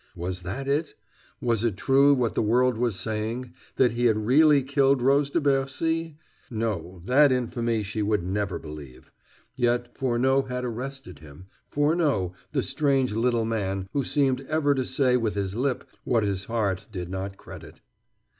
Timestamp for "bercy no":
5.39-7.03